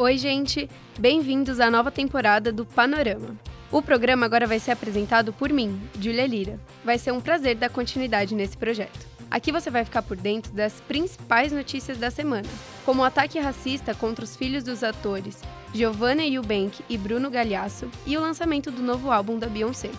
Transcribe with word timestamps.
Oi, 0.00 0.16
gente! 0.16 0.66
Bem-vindos 0.98 1.60
à 1.60 1.70
nova 1.70 1.90
temporada 1.90 2.50
do 2.50 2.64
Panorama. 2.64 3.36
O 3.70 3.82
programa 3.82 4.24
agora 4.24 4.46
vai 4.46 4.58
ser 4.58 4.70
apresentado 4.70 5.30
por 5.30 5.52
mim, 5.52 5.78
Julia 6.00 6.26
Lira. 6.26 6.58
Vai 6.82 6.96
ser 6.96 7.12
um 7.12 7.20
prazer 7.20 7.54
dar 7.54 7.68
continuidade 7.68 8.34
nesse 8.34 8.56
projeto. 8.56 9.06
Aqui 9.30 9.52
você 9.52 9.68
vai 9.68 9.84
ficar 9.84 10.00
por 10.00 10.16
dentro 10.16 10.54
das 10.54 10.80
principais 10.80 11.52
notícias 11.52 11.98
da 11.98 12.10
semana, 12.10 12.48
como 12.82 13.02
o 13.02 13.04
ataque 13.04 13.38
racista 13.38 13.94
contra 13.94 14.24
os 14.24 14.34
filhos 14.34 14.64
dos 14.64 14.82
atores 14.82 15.42
Giovanna 15.74 16.24
Eubank 16.24 16.82
e 16.88 16.96
Bruno 16.96 17.28
Galhaço 17.28 17.86
e 18.06 18.16
o 18.16 18.22
lançamento 18.22 18.70
do 18.70 18.82
novo 18.82 19.10
álbum 19.10 19.38
da 19.38 19.48
Beyoncé. 19.48 19.90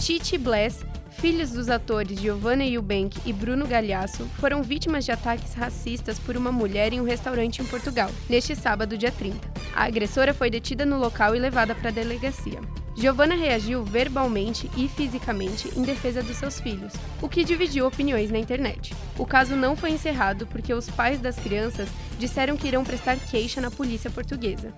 Titi 0.00 0.36
Bless 0.36 0.89
filhos 1.20 1.50
dos 1.50 1.68
atores 1.68 2.18
Giovanna 2.18 2.64
Eubank 2.64 3.20
e 3.26 3.32
Bruno 3.32 3.66
Galhaço 3.66 4.24
foram 4.38 4.62
vítimas 4.62 5.04
de 5.04 5.12
ataques 5.12 5.52
racistas 5.52 6.18
por 6.18 6.34
uma 6.34 6.50
mulher 6.50 6.94
em 6.94 7.00
um 7.00 7.04
restaurante 7.04 7.60
em 7.60 7.64
Portugal, 7.66 8.10
neste 8.26 8.56
sábado, 8.56 8.96
dia 8.96 9.12
30. 9.12 9.36
A 9.74 9.84
agressora 9.84 10.32
foi 10.32 10.48
detida 10.48 10.86
no 10.86 10.98
local 10.98 11.36
e 11.36 11.38
levada 11.38 11.74
para 11.74 11.90
a 11.90 11.92
delegacia. 11.92 12.58
Giovanna 12.96 13.34
reagiu 13.34 13.84
verbalmente 13.84 14.70
e 14.78 14.88
fisicamente 14.88 15.70
em 15.78 15.82
defesa 15.82 16.22
dos 16.22 16.38
seus 16.38 16.58
filhos, 16.58 16.94
o 17.20 17.28
que 17.28 17.44
dividiu 17.44 17.86
opiniões 17.86 18.30
na 18.30 18.38
internet. 18.38 18.94
O 19.18 19.26
caso 19.26 19.54
não 19.54 19.76
foi 19.76 19.90
encerrado 19.90 20.46
porque 20.46 20.72
os 20.72 20.88
pais 20.88 21.20
das 21.20 21.36
crianças 21.36 21.90
disseram 22.18 22.56
que 22.56 22.66
irão 22.66 22.82
prestar 22.82 23.16
queixa 23.18 23.60
na 23.60 23.70
polícia 23.70 24.10
portuguesa. 24.10 24.72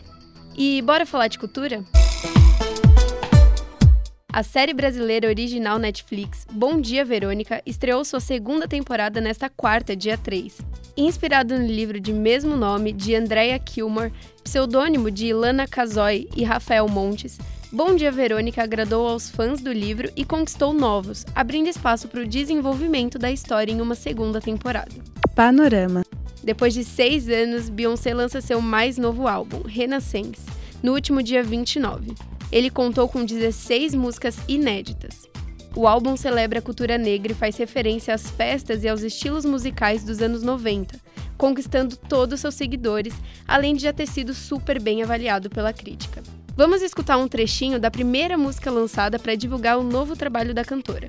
E 0.57 0.83
bora 0.83 1.07
falar 1.07 1.29
de 1.29 1.39
cultura? 1.39 1.85
A 4.35 4.43
série 4.43 4.75
brasileira 4.75 5.29
original 5.29 5.79
Netflix 5.79 6.45
Bom 6.51 6.81
Dia 6.81 7.05
Verônica 7.05 7.63
estreou 7.65 8.05
sua 8.05 8.19
segunda 8.19 8.67
temporada 8.67 9.21
nesta 9.21 9.49
quarta, 9.49 9.95
dia 9.95 10.19
3. 10.19 10.59
Inspirado 10.97 11.57
no 11.57 11.65
livro 11.65 12.01
de 12.01 12.13
mesmo 12.13 12.57
nome 12.57 12.91
de 12.91 13.15
Andrea 13.15 13.57
Kilmore, 13.61 14.13
pseudônimo 14.43 15.09
de 15.09 15.27
Ilana 15.27 15.69
Casoy 15.69 16.29
e 16.35 16.43
Rafael 16.43 16.89
Montes, 16.89 17.39
Bom 17.71 17.95
Dia 17.95 18.11
Verônica 18.11 18.61
agradou 18.61 19.07
aos 19.07 19.31
fãs 19.31 19.61
do 19.61 19.73
livro 19.73 20.11
e 20.17 20.25
conquistou 20.25 20.73
novos, 20.73 21.25
abrindo 21.33 21.69
espaço 21.69 22.09
para 22.09 22.21
o 22.21 22.27
desenvolvimento 22.27 23.21
da 23.21 23.31
história 23.31 23.71
em 23.71 23.81
uma 23.81 23.95
segunda 23.95 24.41
temporada. 24.41 24.91
Panorama. 25.37 26.03
Depois 26.43 26.75
de 26.75 26.83
seis 26.83 27.29
anos, 27.29 27.69
Beyoncé 27.69 28.13
lança 28.13 28.41
seu 28.41 28.61
mais 28.61 28.99
novo 28.99 29.29
álbum, 29.29 29.63
Renaissance, 29.65 30.43
no 30.83 30.93
último 30.93 31.23
dia 31.23 31.41
29. 31.41 32.34
Ele 32.55 32.71
contou 32.71 33.09
com 33.09 33.25
16 33.25 33.97
músicas 33.97 34.39
inéditas. 34.47 35.29
O 35.75 35.89
álbum 35.89 36.17
celebra 36.17 36.61
a 36.61 36.63
cultura 36.63 36.97
negra 36.97 37.33
e 37.33 37.35
faz 37.35 37.57
referência 37.57 38.15
às 38.15 38.31
festas 38.31 38.85
e 38.85 38.89
aos 38.89 39.03
estilos 39.03 39.45
musicais 39.45 40.05
dos 40.05 40.23
anos 40.23 40.45
90, 40.45 40.97
conquistando 41.37 41.97
todos 41.97 42.39
seus 42.39 42.55
seguidores, 42.55 43.13
além 43.45 43.75
de 43.75 43.83
já 43.83 43.93
ter 43.93 44.07
sido 44.07 44.33
super 44.33 44.81
bem 44.81 45.03
avaliado 45.03 45.51
pela 45.51 45.73
crítica. 45.73 46.23
Vamos 46.57 46.81
escutar 46.81 47.17
um 47.17 47.27
trechinho 47.27 47.81
da 47.81 47.91
primeira 47.91 48.39
música 48.39 48.71
lançada 48.71 49.19
para 49.19 49.35
divulgar 49.35 49.77
o 49.77 49.83
novo 49.83 50.15
trabalho 50.15 50.55
da 50.55 50.65
cantora. 50.65 51.09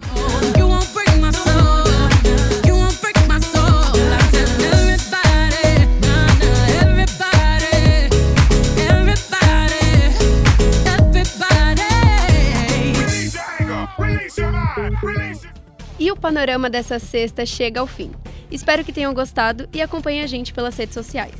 E 15.97 16.11
o 16.11 16.15
panorama 16.15 16.69
dessa 16.69 16.99
sexta 16.99 17.45
chega 17.45 17.79
ao 17.79 17.87
fim. 17.87 18.11
Espero 18.51 18.83
que 18.83 18.93
tenham 18.93 19.13
gostado 19.13 19.67
e 19.73 19.81
acompanhem 19.81 20.21
a 20.21 20.27
gente 20.27 20.53
pelas 20.53 20.77
redes 20.77 20.93
sociais. 20.93 21.35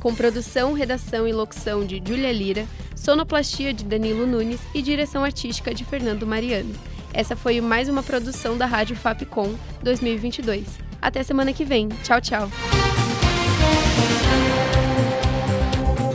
Com 0.00 0.14
produção, 0.14 0.72
redação 0.72 1.26
e 1.26 1.32
locução 1.32 1.84
de 1.84 2.02
Julia 2.04 2.32
Lira, 2.32 2.66
sonoplastia 2.96 3.72
de 3.72 3.84
Danilo 3.84 4.26
Nunes 4.26 4.60
e 4.74 4.82
direção 4.82 5.24
artística 5.24 5.74
de 5.74 5.84
Fernando 5.84 6.26
Mariano. 6.26 6.74
Essa 7.12 7.36
foi 7.36 7.60
mais 7.60 7.88
uma 7.88 8.02
produção 8.02 8.58
da 8.58 8.66
Rádio 8.66 8.96
Fapcom 8.96 9.54
2022. 9.82 10.64
Até 11.00 11.22
semana 11.22 11.52
que 11.52 11.64
vem. 11.64 11.88
Tchau, 12.02 12.20
tchau. 12.20 12.50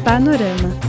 Panorama. 0.03 0.88